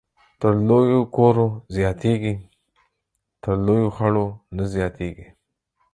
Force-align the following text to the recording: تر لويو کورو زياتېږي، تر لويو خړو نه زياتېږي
تر 0.39 0.53
لويو 0.67 1.01
کورو 1.15 1.47
زياتېږي، 1.75 2.33
تر 3.43 3.53
لويو 3.65 3.89
خړو 3.97 4.27
نه 4.55 4.63
زياتېږي 4.73 5.27